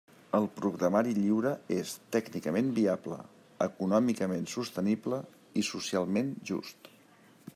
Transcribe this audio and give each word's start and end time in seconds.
El 0.35 0.45
programari 0.59 1.11
lliure 1.17 1.51
és 1.75 1.91
tècnicament 2.15 2.71
viable, 2.79 3.19
econòmicament 3.67 4.49
sostenible 4.57 5.23
i 5.63 5.67
socialment 5.71 6.35
just. 6.53 6.93